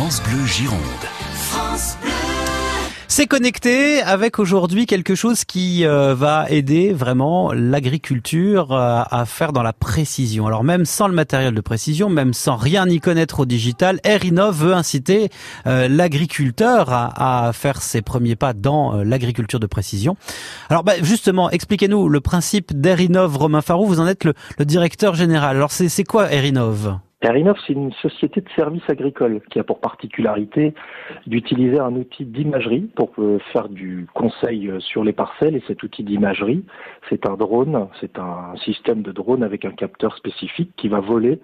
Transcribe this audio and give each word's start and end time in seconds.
France 0.00 0.22
Bleu 0.22 0.46
Gironde. 0.46 0.80
C'est 3.06 3.26
connecté 3.26 4.00
avec 4.00 4.38
aujourd'hui 4.38 4.86
quelque 4.86 5.14
chose 5.14 5.44
qui 5.44 5.84
euh, 5.84 6.14
va 6.14 6.46
aider 6.48 6.94
vraiment 6.94 7.52
l'agriculture 7.52 8.72
euh, 8.72 9.02
à 9.10 9.26
faire 9.26 9.52
dans 9.52 9.62
la 9.62 9.74
précision. 9.74 10.46
Alors 10.46 10.64
même 10.64 10.86
sans 10.86 11.06
le 11.06 11.12
matériel 11.12 11.52
de 11.52 11.60
précision, 11.60 12.08
même 12.08 12.32
sans 12.32 12.56
rien 12.56 12.88
y 12.88 12.98
connaître 12.98 13.40
au 13.40 13.44
digital, 13.44 14.00
Erinov 14.02 14.56
veut 14.64 14.72
inciter 14.72 15.28
euh, 15.66 15.86
l'agriculteur 15.86 16.90
à, 16.90 17.48
à, 17.48 17.52
faire 17.52 17.82
ses 17.82 18.00
premiers 18.00 18.36
pas 18.36 18.54
dans 18.54 19.02
l'agriculture 19.02 19.60
de 19.60 19.66
précision. 19.66 20.16
Alors 20.70 20.82
bah, 20.82 20.94
justement, 21.02 21.50
expliquez-nous 21.50 22.08
le 22.08 22.20
principe 22.22 22.72
d'Erinov, 22.74 23.36
Romain 23.36 23.60
Farou, 23.60 23.84
vous 23.84 24.00
en 24.00 24.06
êtes 24.06 24.24
le, 24.24 24.32
le 24.56 24.64
directeur 24.64 25.14
général. 25.14 25.56
Alors 25.56 25.72
c'est 25.72 26.04
quoi 26.04 26.32
Erinov 26.32 27.00
Erinov, 27.22 27.58
c'est 27.66 27.74
une 27.74 27.92
société 27.92 28.40
de 28.40 28.48
services 28.56 28.88
agricoles 28.88 29.42
qui 29.50 29.58
a 29.58 29.64
pour 29.64 29.80
particularité 29.80 30.72
d'utiliser 31.26 31.78
un 31.78 31.94
outil 31.94 32.24
d'imagerie 32.24 32.90
pour 32.96 33.12
euh, 33.18 33.38
faire 33.52 33.68
du 33.68 34.06
conseil 34.14 34.70
euh, 34.70 34.80
sur 34.80 35.04
les 35.04 35.12
parcelles. 35.12 35.54
Et 35.54 35.62
cet 35.66 35.82
outil 35.82 36.02
d'imagerie, 36.02 36.64
c'est 37.10 37.26
un 37.26 37.36
drone, 37.36 37.88
c'est 38.00 38.18
un 38.18 38.54
système 38.64 39.02
de 39.02 39.12
drone 39.12 39.42
avec 39.42 39.66
un 39.66 39.72
capteur 39.72 40.16
spécifique 40.16 40.72
qui 40.78 40.88
va 40.88 41.00
voler 41.00 41.40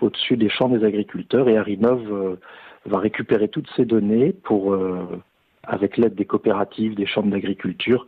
au-dessus 0.00 0.36
des 0.36 0.48
champs 0.48 0.68
des 0.68 0.84
agriculteurs. 0.84 1.48
Et 1.48 1.52
Erinov 1.52 2.12
euh, 2.12 2.36
va 2.86 2.98
récupérer 2.98 3.46
toutes 3.46 3.70
ces 3.76 3.84
données 3.84 4.32
pour, 4.32 4.76
avec 5.64 5.98
l'aide 5.98 6.14
des 6.14 6.24
coopératives, 6.24 6.94
des 6.94 7.04
chambres 7.04 7.30
d'agriculture 7.30 8.06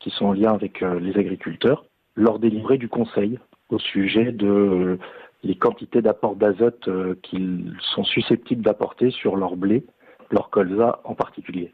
qui 0.00 0.08
sont 0.08 0.26
en 0.26 0.32
lien 0.32 0.54
avec 0.54 0.80
les 0.80 1.18
agriculteurs, 1.18 1.84
leur 2.16 2.38
délivrer 2.38 2.78
du 2.78 2.88
conseil 2.88 3.38
au 3.68 3.78
sujet 3.78 4.32
de 4.32 4.98
les 5.44 5.54
quantités 5.54 6.02
d'apport 6.02 6.36
d'azote 6.36 6.88
euh, 6.88 7.14
qu'ils 7.22 7.72
sont 7.94 8.04
susceptibles 8.04 8.62
d'apporter 8.62 9.10
sur 9.10 9.36
leur 9.36 9.56
blé, 9.56 9.84
leur 10.30 10.50
colza 10.50 11.00
en 11.04 11.14
particulier. 11.14 11.72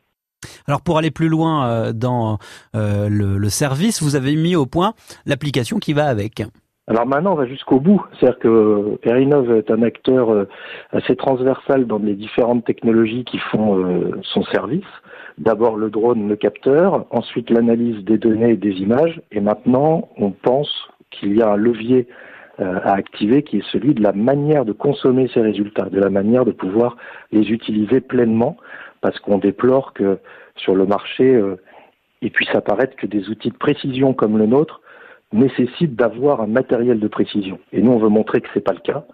Alors 0.66 0.82
pour 0.82 0.98
aller 0.98 1.10
plus 1.10 1.28
loin 1.28 1.68
euh, 1.68 1.92
dans 1.92 2.38
euh, 2.74 3.08
le, 3.08 3.48
service, 3.48 4.02
vous 4.02 4.16
avez 4.16 4.36
mis 4.36 4.56
au 4.56 4.66
point 4.66 4.92
l'application 5.26 5.78
qui 5.78 5.92
va 5.92 6.06
avec. 6.06 6.42
Alors 6.86 7.06
maintenant, 7.06 7.32
on 7.32 7.36
va 7.36 7.46
jusqu'au 7.46 7.78
bout. 7.78 8.04
C'est-à-dire 8.18 8.40
que 8.40 8.98
Erinov 9.04 9.52
est 9.52 9.70
un 9.70 9.82
acteur 9.82 10.46
assez 10.90 11.14
transversal 11.14 11.86
dans 11.86 11.98
les 11.98 12.16
différentes 12.16 12.64
technologies 12.64 13.24
qui 13.24 13.38
font 13.38 14.10
son 14.22 14.42
service. 14.44 14.82
D'abord 15.38 15.76
le 15.76 15.88
drone, 15.88 16.28
le 16.28 16.34
capteur, 16.34 17.06
ensuite 17.10 17.48
l'analyse 17.48 18.04
des 18.04 18.18
données 18.18 18.50
et 18.50 18.56
des 18.56 18.72
images, 18.72 19.22
et 19.30 19.40
maintenant 19.40 20.08
on 20.16 20.32
pense 20.32 20.70
qu'il 21.12 21.36
y 21.36 21.42
a 21.42 21.52
un 21.52 21.56
levier 21.56 22.08
à 22.60 22.92
activer, 22.92 23.42
qui 23.42 23.58
est 23.58 23.70
celui 23.72 23.94
de 23.94 24.02
la 24.02 24.12
manière 24.12 24.64
de 24.64 24.72
consommer 24.72 25.30
ces 25.32 25.40
résultats, 25.40 25.88
de 25.88 25.98
la 25.98 26.10
manière 26.10 26.44
de 26.44 26.52
pouvoir 26.52 26.96
les 27.32 27.50
utiliser 27.50 28.00
pleinement, 28.00 28.56
parce 29.00 29.18
qu'on 29.18 29.38
déplore 29.38 29.92
que 29.92 30.18
sur 30.56 30.74
le 30.74 30.86
marché, 30.86 31.24
euh, 31.24 31.56
il 32.22 32.30
puisse 32.30 32.54
apparaître 32.54 32.96
que 32.96 33.06
des 33.06 33.28
outils 33.28 33.50
de 33.50 33.56
précision 33.56 34.12
comme 34.12 34.36
le 34.36 34.46
nôtre 34.46 34.80
nécessitent 35.32 35.96
d'avoir 35.96 36.40
un 36.40 36.46
matériel 36.46 37.00
de 37.00 37.08
précision. 37.08 37.58
Et 37.72 37.80
nous, 37.80 37.92
on 37.92 37.98
veut 37.98 38.08
montrer 38.08 38.40
que 38.40 38.48
ce 38.48 38.58
n'est 38.58 38.62
pas 38.62 38.72
le 38.72 38.80
cas 38.80 39.04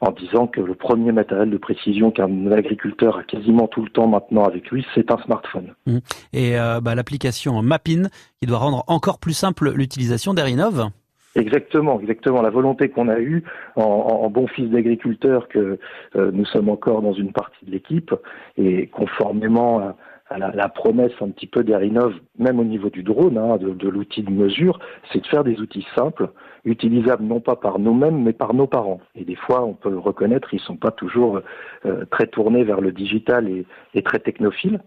en 0.00 0.10
disant 0.10 0.48
que 0.48 0.60
le 0.60 0.74
premier 0.74 1.12
matériel 1.12 1.48
de 1.48 1.56
précision 1.56 2.10
qu'un 2.10 2.50
agriculteur 2.50 3.18
a 3.18 3.22
quasiment 3.22 3.68
tout 3.68 3.82
le 3.82 3.88
temps 3.88 4.08
maintenant 4.08 4.44
avec 4.44 4.68
lui, 4.72 4.84
c'est 4.96 5.12
un 5.12 5.18
smartphone. 5.18 5.74
Mmh. 5.86 5.98
Et 6.32 6.58
euh, 6.58 6.80
bah, 6.80 6.96
l'application 6.96 7.62
Mapin, 7.62 8.08
qui 8.40 8.46
doit 8.46 8.58
rendre 8.58 8.82
encore 8.88 9.20
plus 9.20 9.32
simple 9.32 9.70
l'utilisation 9.72 10.34
d'Erinov 10.34 10.90
Exactement, 11.34 11.98
exactement. 12.00 12.42
La 12.42 12.50
volonté 12.50 12.90
qu'on 12.90 13.08
a 13.08 13.18
eue 13.18 13.42
en, 13.76 13.82
en, 13.82 14.28
bon 14.28 14.46
fils 14.46 14.68
d'agriculteur 14.68 15.48
que 15.48 15.78
euh, 16.16 16.30
nous 16.32 16.44
sommes 16.44 16.68
encore 16.68 17.00
dans 17.00 17.14
une 17.14 17.32
partie 17.32 17.64
de 17.64 17.70
l'équipe 17.70 18.14
et 18.58 18.88
conformément 18.88 19.80
à, 20.28 20.38
la, 20.38 20.68
promesse 20.68 21.12
un 21.20 21.28
petit 21.28 21.46
peu 21.46 21.62
d'Erinov, 21.62 22.14
même 22.38 22.58
au 22.58 22.64
niveau 22.64 22.90
du 22.90 23.02
drone, 23.02 23.36
hein, 23.36 23.58
de, 23.58 23.88
l'outil 23.88 24.22
de 24.22 24.30
mesure, 24.30 24.78
c'est 25.10 25.20
de 25.20 25.26
faire 25.26 25.44
des 25.44 25.60
outils 25.60 25.86
simples, 25.94 26.30
utilisables 26.64 27.24
non 27.24 27.40
pas 27.40 27.56
par 27.56 27.78
nous-mêmes 27.78 28.22
mais 28.22 28.32
par 28.32 28.54
nos 28.54 28.66
parents. 28.66 29.00
Et 29.14 29.24
des 29.24 29.34
fois, 29.34 29.64
on 29.64 29.74
peut 29.74 29.96
reconnaître, 29.96 30.54
ils 30.54 30.60
sont 30.60 30.76
pas 30.76 30.90
toujours 30.90 31.40
euh, 31.86 32.04
très 32.10 32.26
tournés 32.26 32.64
vers 32.64 32.80
le 32.80 32.92
digital 32.92 33.48
et, 33.48 33.66
et 33.94 34.02
très 34.02 34.20
technophiles. 34.20 34.80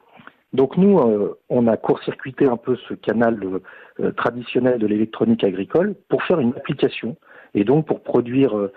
Donc 0.55 0.77
nous, 0.77 0.97
euh, 0.99 1.37
on 1.49 1.67
a 1.67 1.75
court-circuité 1.75 2.45
un 2.45 2.55
peu 2.55 2.77
ce 2.87 2.93
canal 2.93 3.37
euh, 3.99 4.11
traditionnel 4.13 4.79
de 4.79 4.87
l'électronique 4.87 5.43
agricole 5.43 5.95
pour 6.07 6.23
faire 6.23 6.39
une 6.39 6.53
application 6.55 7.17
et 7.53 7.65
donc 7.65 7.85
pour 7.85 8.01
produire 8.01 8.57
euh, 8.57 8.71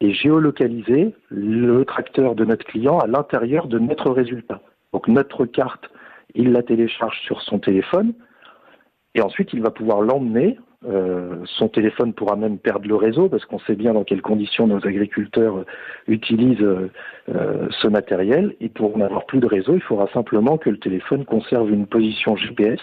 et 0.00 0.12
géolocaliser 0.12 1.14
le 1.28 1.84
tracteur 1.84 2.34
de 2.34 2.44
notre 2.44 2.64
client 2.64 2.98
à 2.98 3.06
l'intérieur 3.06 3.68
de 3.68 3.78
notre 3.78 4.10
résultat. 4.10 4.60
Donc 4.92 5.06
notre 5.06 5.46
carte, 5.46 5.88
il 6.34 6.50
la 6.50 6.64
télécharge 6.64 7.20
sur 7.20 7.40
son 7.42 7.60
téléphone 7.60 8.14
et 9.14 9.22
ensuite 9.22 9.52
il 9.52 9.62
va 9.62 9.70
pouvoir 9.70 10.00
l'emmener 10.00 10.58
euh, 10.84 11.44
son 11.58 11.68
téléphone 11.68 12.12
pourra 12.12 12.34
même 12.34 12.58
perdre 12.58 12.88
le 12.88 12.96
réseau 12.96 13.28
parce 13.28 13.44
qu'on 13.44 13.60
sait 13.60 13.76
bien 13.76 13.94
dans 13.94 14.02
quelles 14.02 14.22
conditions 14.22 14.66
nos 14.66 14.84
agriculteurs 14.84 15.58
euh, 15.58 15.66
utilisent 16.08 16.60
euh, 16.60 17.68
ce 17.70 17.86
matériel. 17.86 18.56
Et 18.60 18.68
pour 18.68 18.98
n'avoir 18.98 19.26
plus 19.26 19.38
de 19.38 19.46
réseau, 19.46 19.74
il 19.74 19.82
faudra 19.82 20.08
simplement 20.12 20.58
que 20.58 20.70
le 20.70 20.78
téléphone 20.78 21.24
conserve 21.24 21.70
une 21.70 21.86
position 21.86 22.36
GPS. 22.36 22.80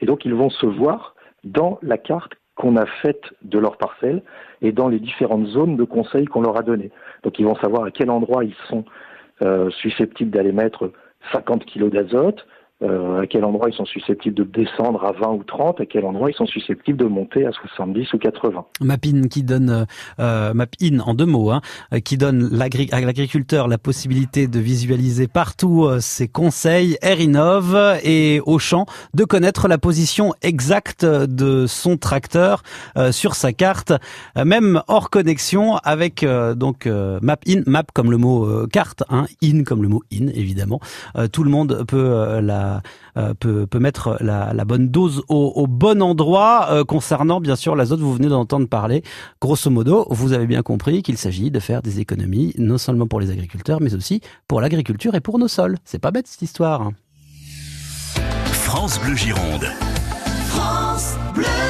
Et 0.00 0.06
donc 0.06 0.24
ils 0.24 0.34
vont 0.34 0.50
se 0.50 0.66
voir 0.66 1.14
dans 1.44 1.78
la 1.82 1.98
carte 1.98 2.32
qu'on 2.56 2.76
a 2.76 2.86
faite 3.02 3.22
de 3.42 3.58
leur 3.58 3.76
parcelle 3.76 4.22
et 4.62 4.72
dans 4.72 4.88
les 4.88 4.98
différentes 4.98 5.46
zones 5.46 5.76
de 5.76 5.84
conseil 5.84 6.24
qu'on 6.24 6.42
leur 6.42 6.58
a 6.58 6.62
données. 6.62 6.90
Donc 7.22 7.38
ils 7.38 7.44
vont 7.44 7.56
savoir 7.56 7.84
à 7.84 7.90
quel 7.90 8.10
endroit 8.10 8.44
ils 8.44 8.56
sont 8.68 8.84
susceptibles 9.68 10.30
d'aller 10.30 10.52
mettre 10.52 10.90
50 11.30 11.66
kg 11.66 11.90
d'azote, 11.90 12.46
euh, 12.82 13.22
à 13.22 13.26
quel 13.26 13.42
endroit 13.46 13.70
ils 13.70 13.74
sont 13.74 13.86
susceptibles 13.86 14.34
de 14.34 14.44
descendre 14.44 15.02
à 15.02 15.12
20 15.12 15.32
ou 15.32 15.44
30, 15.44 15.80
à 15.80 15.86
quel 15.86 16.04
endroit 16.04 16.30
ils 16.30 16.36
sont 16.36 16.44
susceptibles 16.44 16.98
de 16.98 17.06
monter 17.06 17.46
à 17.46 17.52
70 17.52 18.12
ou 18.12 18.18
80. 18.18 18.66
Mapin 18.82 19.22
qui 19.30 19.42
donne, 19.42 19.70
euh, 19.70 19.84
euh 20.20 20.52
Mapin 20.52 20.98
en 21.00 21.14
deux 21.14 21.24
mots, 21.24 21.50
hein, 21.50 21.62
euh, 21.94 22.00
qui 22.00 22.18
donne 22.18 22.50
à 22.52 23.00
l'agriculteur 23.00 23.68
la 23.68 23.78
possibilité 23.78 24.46
de 24.46 24.60
visualiser 24.60 25.26
partout 25.26 25.88
ses 26.00 26.28
conseils, 26.28 26.98
Erinov 27.00 27.98
et 28.04 28.42
au 28.44 28.58
champ 28.58 28.84
de 29.14 29.24
connaître 29.24 29.68
la 29.68 29.78
position 29.78 30.34
exacte 30.42 31.06
de 31.06 31.66
son 31.66 31.96
tracteur 31.96 32.62
sur 33.10 33.34
sa 33.34 33.52
carte, 33.52 33.92
même 34.36 34.82
hors 34.88 35.08
connexion 35.08 35.76
avec 35.76 36.26
donc 36.56 36.86
Mapin, 36.86 37.62
map 37.66 37.84
comme 37.94 38.10
le 38.10 38.18
mot 38.18 38.66
carte, 38.66 39.02
hein, 39.08 39.26
in 39.42 39.64
comme 39.64 39.82
le 39.82 39.88
mot 39.88 40.02
in 40.12 40.28
évidemment. 40.28 40.80
tout 41.32 41.44
le 41.44 41.50
monde 41.50 41.84
peut 41.86 42.40
la 42.40 42.65
euh, 43.16 43.34
peut, 43.34 43.66
mettre 43.78 44.16
la, 44.20 44.64
bonne 44.64 44.88
dose 44.88 45.22
au, 45.28 45.66
bon 45.66 46.02
endroit. 46.02 46.68
Euh, 46.70 46.84
concernant 46.84 47.40
bien 47.40 47.56
sûr 47.56 47.76
l'azote, 47.76 48.00
vous 48.00 48.14
venez 48.14 48.28
d'entendre 48.28 48.68
parler. 48.68 49.02
Grosso 49.40 49.70
modo, 49.70 50.06
vous 50.10 50.32
avez 50.32 50.46
bien 50.46 50.62
compris 50.62 51.02
qu'il 51.02 51.16
s'agit 51.16 51.50
de 51.50 51.60
faire 51.60 51.82
des 51.82 52.00
économies, 52.00 52.54
non 52.58 52.78
seulement 52.78 53.06
pour 53.06 53.20
les 53.20 53.30
agriculteurs, 53.30 53.80
mais 53.80 53.94
aussi 53.94 54.20
pour 54.48 54.60
l'agriculture 54.60 55.14
et 55.14 55.20
pour 55.20 55.38
nos 55.38 55.48
sols. 55.48 55.76
C'est 55.84 55.98
pas 55.98 56.10
bête 56.10 56.26
cette 56.26 56.42
histoire. 56.42 56.90
France 58.52 59.00
Bleu 59.00 59.14
Gironde. 59.14 59.66
France 60.48 61.16
Bleu. 61.34 61.65